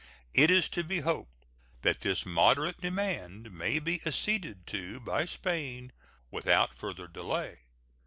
It 0.33 0.49
is 0.49 0.67
to 0.69 0.83
be 0.83 1.01
hoped 1.01 1.45
that 1.83 2.01
this 2.01 2.25
moderate 2.25 2.81
demand 2.81 3.51
may 3.51 3.77
be 3.77 4.01
acceded 4.03 4.65
to 4.65 4.99
by 4.99 5.25
Spain 5.25 5.91
without 6.31 6.73
further 6.73 7.07
delay. 7.07 7.59